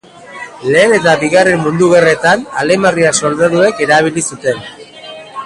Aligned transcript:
Lehen 0.75 0.95
eta 0.99 1.13
Bigarren 1.23 1.61
Mundu 1.65 1.89
Gerretan 1.91 2.47
alemaniar 2.63 3.21
soldaduek 3.21 3.85
erabili 3.89 4.27
zuten. 4.33 4.67